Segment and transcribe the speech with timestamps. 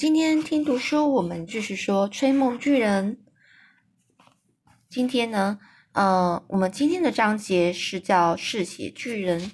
[0.00, 3.18] 今天听读书，我们继续说吹梦巨人。
[4.88, 5.58] 今天呢，
[5.92, 9.52] 呃，我们今天的章节是叫嗜血巨人。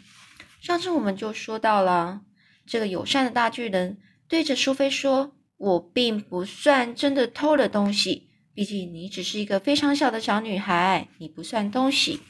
[0.61, 2.21] 上次我们就说到了，
[2.65, 3.99] 这个友善的大巨人
[4.29, 12.21] 对着苏菲说：“我并不算真的偷了东西，毕竟你只是一个非常小的小女孩，你不算东西。”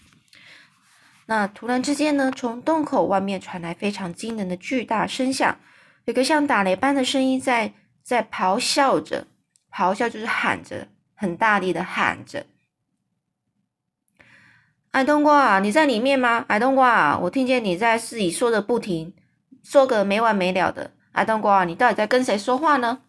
[1.29, 5.61] 那突然之间呢，从洞口外面传来非常惊人的巨大声响，
[6.07, 7.75] 有个像打雷般的声音在。
[8.07, 9.27] 在咆哮着，
[9.73, 12.47] 咆哮就是喊着，很大力的喊着。
[14.93, 16.45] 矮冬瓜，你在里面吗？
[16.47, 19.13] 矮冬瓜，我听见你在室里说的不停，
[19.65, 20.93] 说个没完没了的。
[21.13, 23.01] 矮冬瓜，你到底在跟谁说话呢？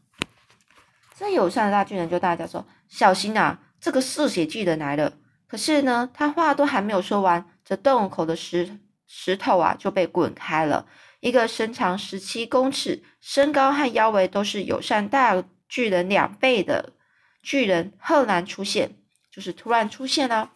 [1.16, 5.14] 这友善的大巨人就大叫说：“小心啊，这个嗜血巨人来了！”
[5.48, 10.88] 可是呢，他话都还没有说完，这洞口的石石头啊就被滚开了。
[11.20, 16.94] 一个身长十七公尺、身高和腰围都是友善大巨人两倍的
[17.42, 18.98] 巨人赫然出现，
[19.32, 20.52] 就是突然出现了。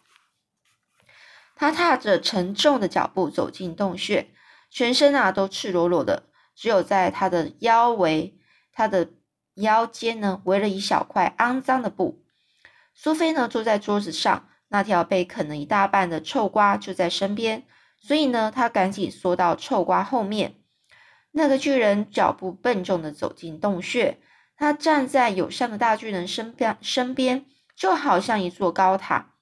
[1.56, 4.30] 他踏着沉重的脚步走进洞穴，
[4.70, 8.38] 全身啊都赤裸裸的，只有在他的腰围、
[8.72, 9.10] 他的
[9.56, 12.24] 腰间呢围了一小块肮脏的布。
[12.94, 17.66] 苏菲呢坐在桌子上，那条被啃了一大半的臭瓜就在身边。
[18.04, 20.56] 所以呢，他赶紧缩到臭瓜后面。
[21.32, 24.20] 那个巨人脚步笨重的走进洞穴，
[24.56, 29.36] 他站在友善的大巨人身边，身边就好像一座高塔。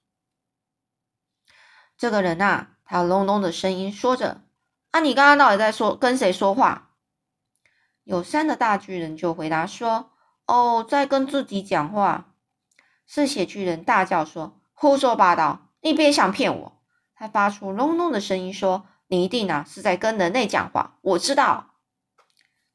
[1.97, 4.43] 这个人呐，他隆隆的声音说着
[4.91, 6.91] ：“啊，你刚刚到底在说跟谁说话？”
[8.05, 10.11] 友善的大巨人就回答说
[10.47, 12.33] ：“哦，在跟自己讲话。”
[13.05, 15.71] 嗜血巨人大叫说：“胡说八道！
[15.81, 16.81] 你别想骗我！”
[17.15, 21.65] 他发出隆隆的声音说：“你一定啊是在跟人类讲话，我知道。”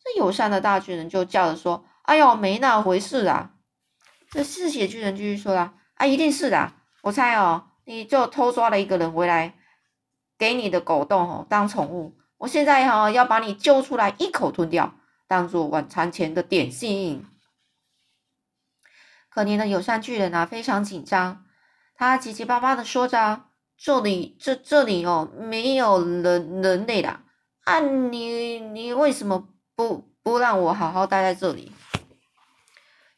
[0.05, 3.55] 这友善的大巨人就叫着说：“哎呦，没那回事啊！”
[4.30, 9.55] 这嗜血巨人继续说了：“啊，一定是的，我猜哦，你就偷抓了一个人回来，
[10.36, 12.17] 给你的狗洞哦当宠物。
[12.36, 14.95] 我现在哈要把你揪出来，一口吞掉，
[15.27, 17.24] 当做晚餐前的点心。”
[19.30, 21.45] 可怜的友善巨人啊，非常紧张，
[21.95, 23.46] 他结结巴巴的说着。
[23.77, 27.20] 这里这这里哦，没有人人类的
[27.64, 27.80] 啊！
[27.80, 31.73] 你你为什么不不让我好好待在这里？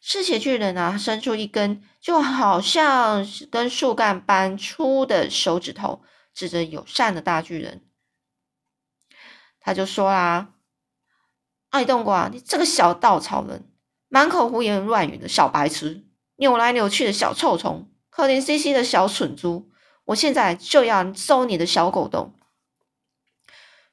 [0.01, 6.03] 嗜血巨人啊，伸出一根就好像跟树干般粗的手指头，
[6.33, 7.85] 指着友善的大巨人，
[9.59, 10.55] 他就说啦
[11.71, 13.69] ：“爱冬瓜，你这个小稻草人，
[14.09, 16.05] 满口胡言乱语的小白痴，
[16.37, 19.71] 扭来扭去的小臭虫，可怜兮兮的小蠢猪。”
[20.07, 22.33] 我现在就要收你的小狗洞。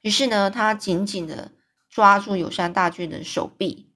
[0.02, 1.50] 于是呢，他紧紧的
[1.94, 3.88] 抓住友善大巨人手臂，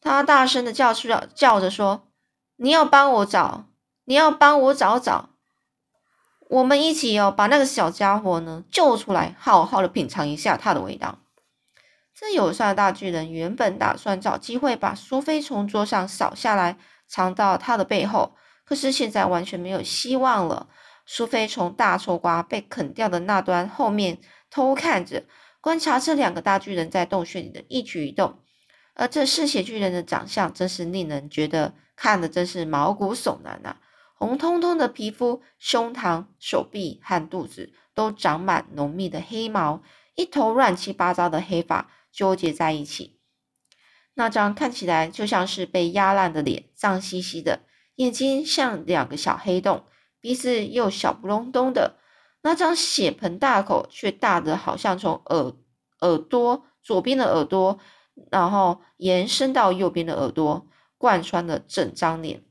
[0.00, 2.08] 他大声的叫出叫着说
[2.56, 3.66] ：“你要帮我找，
[4.06, 5.28] 你要帮我找找，
[6.48, 11.18] 我们一起哦，把那个小家伙呢救出来，好好的品尝一下它的味道。”
[12.18, 18.34] 这友善大巨人原本打算找机会把苏菲从桌上扫下来，藏到他的背后，
[18.64, 20.66] 可是现在完全没有希望了。
[21.04, 24.18] 苏菲从大臭瓜被啃掉的那端后面
[24.48, 25.24] 偷看着，
[25.60, 28.38] 观察这两个大巨人在洞穴里的一举一动。
[28.94, 33.76] 而这嗜血巨人的长相真是令人觉得看的真是毛骨悚然呐！
[34.14, 39.82] 红彤彤的皮肤，胸膛、手臂和肚子都长满浓密的黑毛，
[40.14, 43.20] 一头乱七八糟的黑发纠结在一起。
[44.14, 47.60] 那张看起来就像是被压烂的脸，脏兮兮的，
[47.96, 49.84] 眼睛像两个小黑洞。
[50.22, 51.98] 鼻子又小不隆咚的，
[52.46, 55.52] 那张血盆大口却大的好像从耳
[55.98, 57.80] 耳朵左边的耳朵，
[58.30, 62.44] 然后延伸到右边的耳朵，贯穿了整张脸。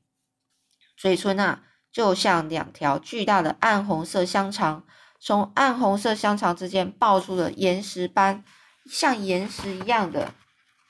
[0.97, 1.63] 嘴唇啊，
[1.93, 4.85] 就像两条巨大的暗红色香肠，
[5.17, 8.43] 从暗红色香肠之间爆出了岩石般
[8.91, 10.33] 像岩石一样的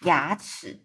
[0.01, 0.81] 牙齿，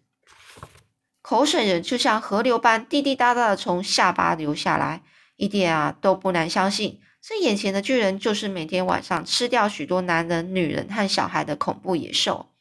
[1.23, 5.01] 口水人就像河流般滴滴答答的从下巴流下来。
[5.37, 12.51] 一点啊都不难相信，这眼前的巨人就是每天晚上吃掉许多男人、女人和小孩的恐怖野兽。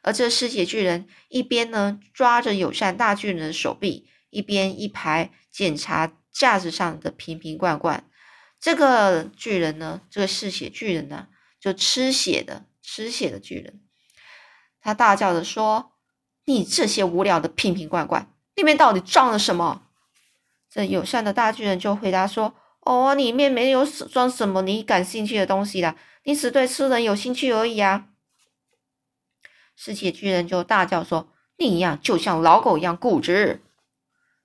[0.00, 8.04] 而这嗜血巨人一边呢抓着友善大巨人的手臂，一边一排检查架子上的瓶瓶罐罐。
[8.58, 11.28] 这个巨人呢，这个嗜血巨人呢，
[11.60, 13.80] 就吃血的吃血的巨人，
[14.80, 15.92] 他大叫着说
[16.46, 19.88] ：“你这些无聊的瓶瓶罐罐，里面到底装了什么？”
[20.70, 28.08] 这友善的大巨人就回答说：“哦，里面没有装什么你感兴趣的东西啦，你只对吃人有兴趣而已啊。”
[29.76, 33.62] 嗜血巨人就大叫说：“你一样就像老狗一样固执。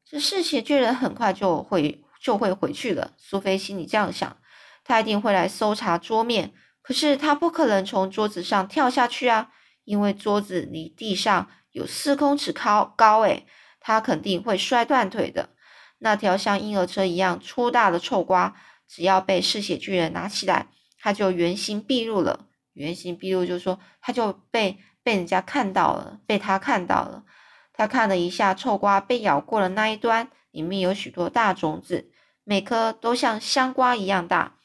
[0.05, 3.13] 这嗜血巨人很快就会就会回去了。
[3.17, 4.37] 苏菲心里这样想，
[4.83, 6.53] 他一定会来搜查桌面。
[6.81, 9.51] 可是他不可能从桌子上跳下去啊，
[9.83, 13.45] 因为桌子离地上有四公尺高高诶，
[13.81, 15.49] 他肯定会摔断腿的。
[15.99, 18.55] 那条像婴儿车一样粗大的臭瓜，
[18.87, 20.67] 只要被嗜血巨人拿起来，
[20.99, 22.47] 他就原形毕露了。
[22.73, 27.23] 原形毕露就是说，他就被被人家看到了，被他看到了。
[27.73, 32.11] 他看了一下臭瓜被咬过的那一端，里面有许多大种子，
[32.43, 34.57] 每颗都像香瓜一样大，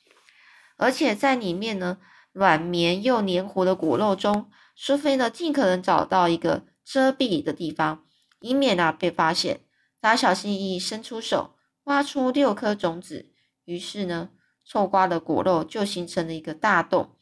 [0.77, 1.99] 而且在里面呢。
[2.35, 8.07] 软绵又黏糊的果肉中，苏菲呢尽可能找到一个遮蔽的地方，
[8.41, 9.61] 以免啊被发现。
[10.03, 11.55] 他小心翼翼伸出手，
[11.85, 13.33] 挖出六颗种子。
[13.65, 14.31] 于是呢，
[14.65, 17.17] 臭瓜的果肉就形成了一个大洞。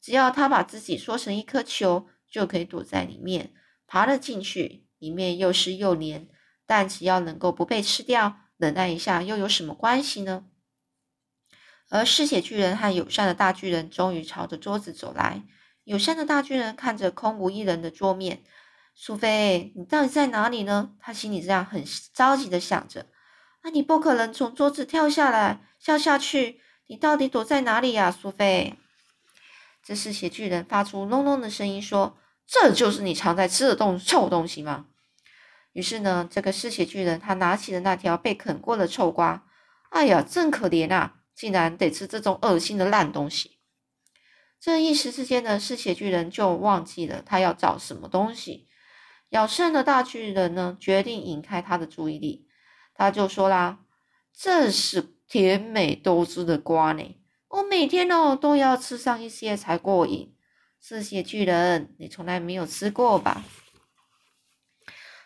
[0.00, 3.54] 只要他把自己缩成一颗球，就可以躲在里面，
[3.86, 4.84] 爬了进去。
[4.98, 6.26] 里面又湿又黏，
[6.66, 10.46] 但只要能够不被吃掉，忍耐一下又有什么关系呢？
[11.88, 15.44] 而嗜血巨人和友善的大巨人终于朝着桌子走来。
[15.84, 18.42] 友善的大巨人看着空无一人的桌面，
[18.98, 20.92] 苏菲，你到底在哪里呢？
[20.98, 21.84] 他心里这样很
[22.14, 23.06] 着急的想着。
[23.62, 26.62] 那你不可能从桌子跳下来，跳下去。
[26.86, 28.74] 你到底躲在哪里呀，苏菲？
[29.84, 32.16] 这嗜血巨人发出隆隆的声音说
[32.48, 34.86] ：“这就是你常在吃的东臭东西吗？”
[35.74, 39.44] 于是呢，这个嗜血巨人他拿起了那条被啃过的臭瓜。
[39.90, 41.16] 哎呀，真可怜啊！
[41.34, 43.58] 竟然得吃这种恶心的烂东西！
[44.58, 48.66] 这一时之间呢，嗜血巨人就忘记了他要找什么东西。
[49.30, 52.46] 咬剩的大巨人呢，决定引开他的注意力。
[52.94, 53.80] 他就说啦
[54.32, 60.34] ：“这是甜美多汁的瓜呢，我每天哦都要吃上一些才过瘾。”
[60.80, 63.44] 嗜血巨人，你从来没有吃过吧？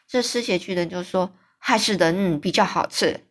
[0.09, 3.27] 这嗜血巨人就说：“还是人比较好吃。”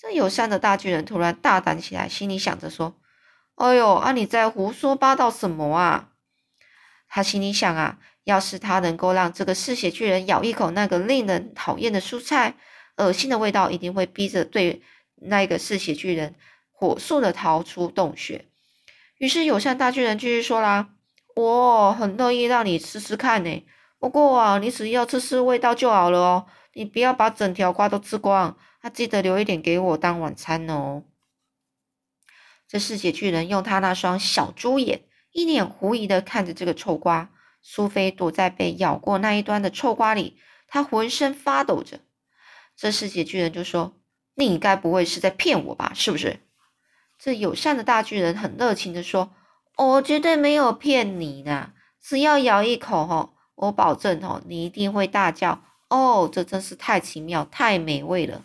[0.00, 2.98] 这友善的大巨人突然大胆起来，心里想着说
[3.56, 6.12] ：“哎呦，啊你在胡说八道什么啊？”
[7.06, 12.56] 他心里想啊，要是他能够让这个嗜血巨人咬一口那个令人讨厌的蔬菜，
[12.96, 14.82] 恶心的味道一定会逼着对
[15.16, 16.34] 那个嗜血巨人
[16.72, 18.46] 火速的逃出洞穴。
[19.18, 20.90] 于是友善大巨人继续说啦
[21.36, 23.64] ：“我很乐意让你吃吃看呢，
[23.98, 31.04] 不过啊，你只要吃吃味道就好了哦，你不要把整条瓜都吃光。”他记得留一点给我当晚餐哦。
[32.68, 37.30] 这嗜血巨人用他那双小猪眼，一脸狐疑的看着这个臭瓜。
[37.66, 40.36] 苏菲躲在被咬过那一端的臭瓜里，
[40.68, 42.00] 她浑身发抖着。
[42.76, 43.96] 这嗜血巨人就说
[44.36, 45.92] ：“你该不会是在骗我吧？
[45.94, 46.40] 是不是？”
[47.18, 49.32] 这友善的大巨人很热情的说
[49.78, 51.72] ：“我绝对没有骗你呢，
[52.02, 58.44] 只要咬一口哦，我保证哦，你一定会大叫哦，这真是太奇妙、太美味了。”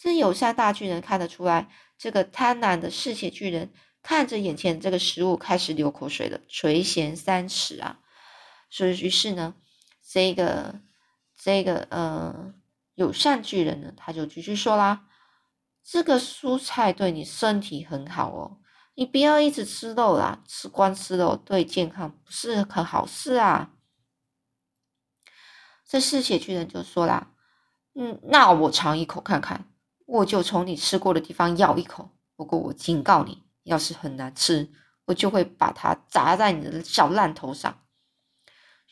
[0.00, 1.68] 这友善大巨人看得出来，
[1.98, 3.70] 这个贪婪的嗜血巨人
[4.02, 7.98] 看着眼前这个食物，开始流口水了，垂涎三尺啊！
[8.74, 9.54] 所以，于是呢，
[10.02, 10.80] 这个
[11.38, 12.52] 这个呃
[12.96, 15.06] 友善巨人呢，他就继续说啦
[15.84, 18.58] ：“这个蔬菜对你身体很好哦，
[18.96, 23.70] 你不要一直吃肉啦，吃光吃肉对健康不是很好事啊。”
[25.86, 27.30] 这嗜血巨人就说啦
[27.94, 29.68] ：“嗯，那我尝一口看看。”
[30.06, 34.72] 我就从你吃过的地方咬一口，不过我警告你，要是很难吃，
[35.04, 37.83] 我就会把它砸在你的小烂头上。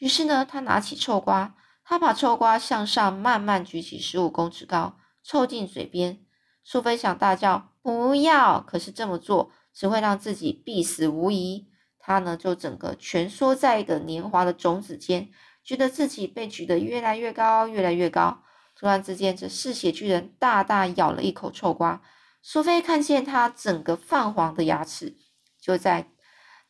[0.02, 1.54] 于是呢，他拿起臭瓜，
[1.84, 6.24] 他把臭瓜向上慢慢举起十五公尺高，凑近嘴边。
[6.64, 11.68] 苏菲想大叫不要，可是这么做只会让自己必死无疑。
[12.00, 15.30] 他呢，就整个蜷缩在一个年华的种子间，
[15.62, 18.42] 觉得自己被举得越来越高，越来越高。
[18.74, 22.02] 突然之间，这嗜血巨人大大咬了一口臭瓜。
[22.42, 25.16] 苏菲看见他整个泛黄的牙齿，
[25.60, 26.10] 就在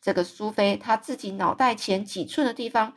[0.03, 2.95] 这个苏菲他自己脑袋前几寸的地方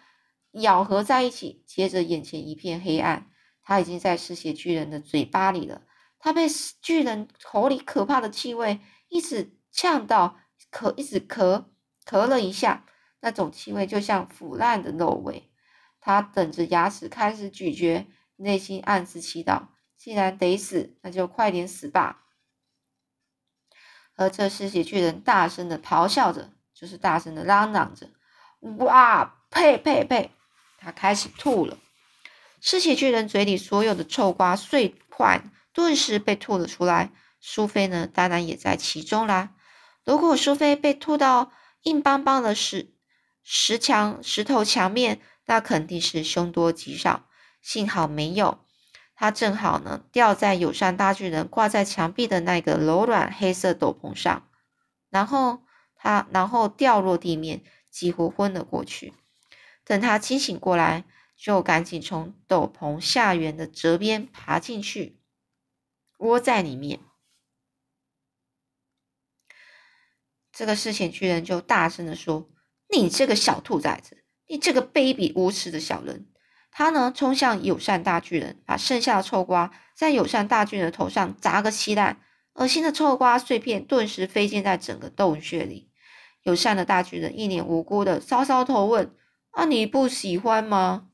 [0.61, 1.63] 咬合在一起。
[1.65, 3.29] 接着，眼前一片黑暗，
[3.61, 5.83] 他已经在嗜血巨人的嘴巴里了。
[6.19, 6.47] 他被
[6.81, 10.37] 巨人口里可怕的气味一直呛到，
[10.71, 11.65] 咳，一直咳，
[12.05, 12.85] 咳了一下，
[13.21, 15.51] 那种气味就像腐烂的肉味。
[15.99, 18.07] 他等着牙齿开始咀嚼。
[18.37, 22.25] 内心暗自祈祷：既然得死，那就快点死吧！
[24.15, 28.09] 而这嗜血巨人大声的咆哮着，就是大声的嚷嚷着
[28.83, 30.31] ：“哇，呸呸呸！”
[30.85, 31.79] 他开始吐了。
[32.61, 35.41] 嗜血巨人嘴里所有的臭瓜碎块
[35.73, 37.11] 顿时被吐了出来。
[37.41, 39.55] 苏菲呢，当然也在其中啦。
[40.03, 41.51] 如果苏菲被吐到
[41.81, 42.93] 硬邦邦的石
[43.43, 47.27] 石墙、石头墙面，那肯定是凶多吉少。
[47.61, 48.59] 幸好没有，
[49.15, 54.47] 他正好呢掉在友善大巨人挂在墙壁的那个柔软黑色斗篷上，
[55.09, 55.63] 然后
[55.95, 59.13] 他然后掉落地面，几乎昏了过去。
[59.85, 61.05] 等他清醒过来，
[61.37, 65.19] 就赶紧从斗篷下缘的折边爬进去，
[66.17, 66.99] 窝在里面。
[70.51, 72.49] 这个嗜血巨人就大声的说
[72.89, 76.27] ：“你这个小兔崽子，你这个卑鄙无耻的小人！”
[76.71, 82.21] 他呢，冲向友善大巨人，把剩下的臭瓜在友善大巨人的头上砸个稀烂，
[82.53, 85.91] 恶心的臭瓜碎片顿时飞溅在整个洞穴里。
[86.43, 89.13] 友善的大巨人一脸无辜的搔搔头问
[89.55, 91.07] ：“啊，你不喜欢吗？”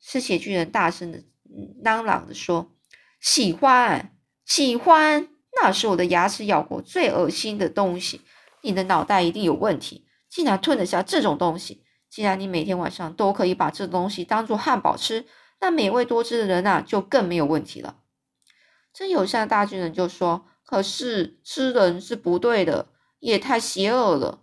[0.00, 1.24] 嗜血巨人大声的
[1.82, 2.76] 嚷嚷着说
[3.20, 5.28] ：“喜欢，喜欢，
[5.60, 8.20] 那是我的牙齿咬过最恶心的东西。
[8.62, 15.26] 你的脑袋一定有问题，竟然吞得下这种东西。”既然你每天晚上都可以把这东西当做汉堡吃，
[15.60, 17.98] 那美味多汁的人啊，就更没有问题了。
[18.94, 24.42] 真友善的大巨人就说：“可是吃人是不对的，也太邪恶了。”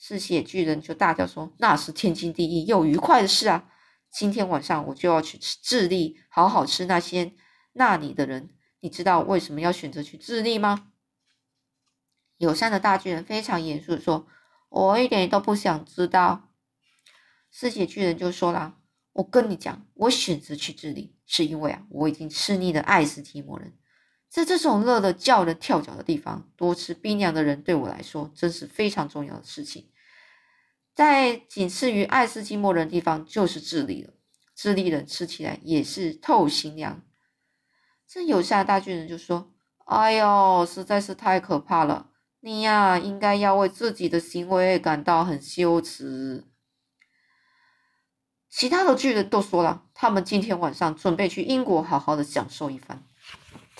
[0.00, 3.70] 嗜血巨人就大叫说：“那是天经地义又愉快的事啊！
[4.10, 7.34] 今天晚上我就要去智利，好好吃那些
[7.74, 8.48] 那里的人。
[8.80, 10.92] 你知道为什么要选择去智利吗？”
[12.38, 14.26] 友善的大巨人非常严肃的说
[14.70, 16.48] ：“我一点都不想知道。”
[17.52, 18.78] 嗜血巨人就说了
[19.12, 23.76] ：“我跟你讲，我选择去智利，是因为啊，我已经吃腻了爱斯基摩人。
[24.30, 29.90] 在这种热得叫人跳脚的地方，多吃冰凉的人对我来说，真是非常重要的事情。
[30.94, 34.12] 在仅次于爱斯基摩人的地方，就是智利了。
[34.54, 37.02] 智利人吃起来也是透心凉。”
[38.06, 39.52] 这有下大巨人就说
[39.86, 42.10] ：“哎呦，实在是太可怕了！
[42.40, 46.44] 你呀，应该要为自己的行为感到很羞耻。”
[48.48, 53.04] 其他的巨人都说了，他们今天晚上准备去英国好好的享受一番。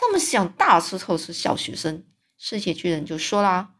[0.00, 2.07] 他们想大吃特吃小学生。
[2.38, 3.75] 嗜血巨人就说啦：“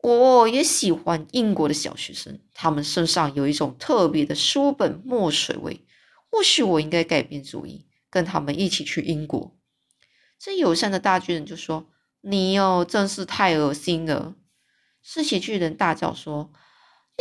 [0.00, 5.84] 我也喜欢英国的小学生，他们身上有一种特别的书本墨水味。
[6.30, 9.56] 或许我应该改变主意，跟他们一起去英国。”
[10.38, 11.90] 这友善的大巨人就说
[12.22, 14.36] ：“你哦，真是太恶心了！”
[15.02, 16.52] 嗜血巨人大叫说：“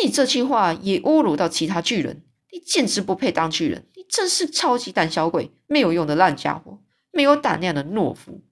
[0.03, 3.87] 你这句话也侮辱到其他巨人。”你简直不配当巨人！
[3.95, 6.79] 你真是超级胆小鬼，没有用的烂家伙，
[7.11, 8.43] 没有胆量的懦夫！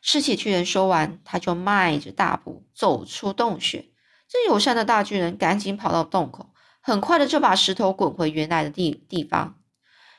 [0.00, 3.90] 嗜血巨人说完，他就迈着大步走出洞穴。
[4.28, 9.60] 这友善的大巨人赶紧跑到洞口，很快的就把石头滚回原来的地地方。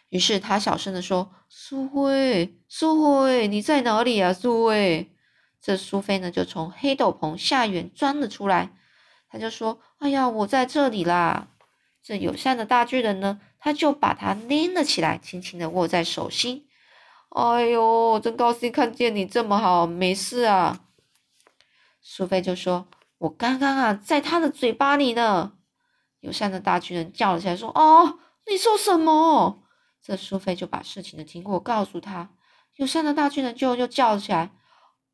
[0.09, 4.31] 于是他小声的说：“苏菲，苏菲，你在哪里啊？
[4.33, 5.11] 苏菲！”
[5.61, 8.71] 这苏菲呢，就从黑斗篷下缘钻了出来。
[9.27, 11.49] 他就说：“哎呀，我在这里啦！”
[12.01, 16.67] 这友善的大巨人呢，他就把它拎了起来，轻轻的握在手心。
[17.29, 20.81] 哎呦，真高兴看见你这么好，没事啊。
[21.99, 25.53] 苏菲就说：“我刚刚啊，在他的嘴巴里呢。”
[26.21, 29.63] 友善的大巨人叫了起来，说：“哦，你说什么？”
[29.99, 32.29] 这苏菲就把事情的经过告诉他。
[32.75, 34.51] 友善的大巨人就又叫了起来：“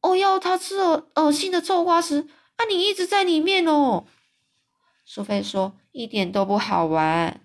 [0.04, 2.28] 哦哟，他吃了恶心的臭花石，
[2.58, 4.04] 啊，你一直在里面哦。”
[5.08, 7.40] 苏菲说：“一点都不好玩。”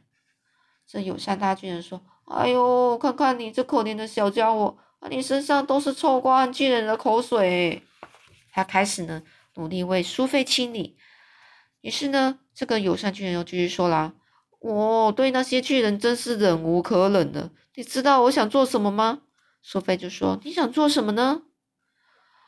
[0.86, 4.76] 这友善大巨人说：“哎呦，看看你这可怜的小家伙，
[5.10, 7.82] 你身上都是臭瓜巨人的口水。”
[8.52, 9.22] 他开始呢，
[9.54, 10.96] 努力为苏菲清理。
[11.80, 14.14] 于是呢，这个友善巨人又继续说啦
[14.60, 17.50] ：“我对那些巨人真是忍无可忍的。
[17.74, 19.22] 你知道我想做什么吗？”
[19.62, 21.42] 苏菲就说：“你想做什么呢？”“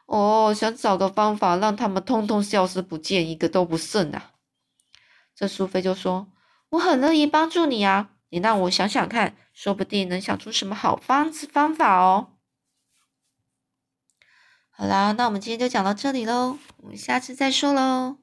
[0.06, 4.30] 哦，想找个方法让他们通通消失不见，一个都不剩啊。”
[5.36, 6.28] 这苏菲就说
[6.70, 12.34] ：“我很乐意帮助你啊，你让我想想看，说不定能想出什么好方子方法哦。”
[14.70, 18.18] 好啦，那我们今天就讲到这里喽，我们下次再说喽。